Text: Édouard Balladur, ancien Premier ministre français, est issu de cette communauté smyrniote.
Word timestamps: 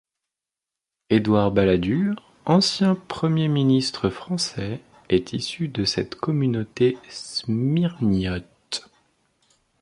Édouard 1.11 1.51
Balladur, 1.51 2.15
ancien 2.47 2.95
Premier 2.95 3.47
ministre 3.47 4.09
français, 4.09 4.79
est 5.09 5.31
issu 5.33 5.67
de 5.67 5.85
cette 5.85 6.15
communauté 6.15 6.97
smyrniote. 7.07 8.89